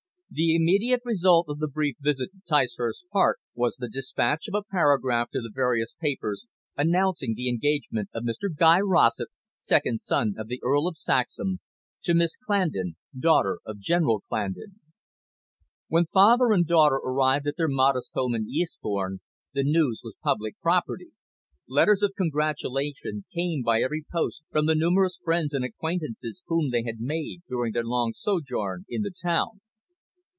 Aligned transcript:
The 0.33 0.55
immediate 0.55 1.01
result 1.03 1.47
of 1.49 1.59
the 1.59 1.67
brief 1.67 1.97
visit 1.99 2.31
to 2.31 2.39
Ticehurst 2.47 3.03
Park 3.11 3.39
was 3.53 3.75
the 3.75 3.89
despatch 3.89 4.47
of 4.47 4.53
a 4.53 4.63
paragraph 4.63 5.29
to 5.31 5.41
the 5.41 5.51
various 5.53 5.89
papers 5.99 6.45
announcing 6.77 7.33
the 7.35 7.49
engagement 7.49 8.07
of 8.13 8.23
Mr 8.23 8.47
Guy 8.57 8.79
Rossett, 8.79 9.27
second 9.59 9.99
son 9.99 10.35
of 10.37 10.47
the 10.47 10.61
Earl 10.63 10.87
of 10.87 10.95
Saxham, 10.95 11.59
to 12.03 12.13
Miss 12.13 12.37
Clandon, 12.37 12.95
daughter 13.13 13.59
of 13.65 13.79
General 13.81 14.21
Clandon. 14.29 14.79
When 15.89 16.05
father 16.05 16.53
and 16.53 16.65
daughter 16.65 16.95
arrived 16.95 17.45
at 17.45 17.55
their 17.57 17.67
modest 17.67 18.11
home 18.13 18.33
in 18.33 18.47
Eastbourne, 18.47 19.19
the 19.53 19.63
news 19.63 19.99
was 20.01 20.15
public 20.23 20.57
property. 20.61 21.11
Letters 21.67 22.01
of 22.03 22.13
congratulation 22.15 23.25
came 23.35 23.63
by 23.63 23.81
every 23.81 24.05
post 24.09 24.43
from 24.49 24.65
the 24.65 24.75
numerous 24.75 25.19
friends 25.21 25.53
and 25.53 25.65
acquaintances 25.65 26.41
whom 26.47 26.69
they 26.69 26.83
had 26.83 27.01
made 27.01 27.41
during 27.49 27.73
their 27.73 27.83
long 27.83 28.13
sojourn 28.15 28.85
in 28.87 29.01
the 29.01 29.11
town. 29.11 29.59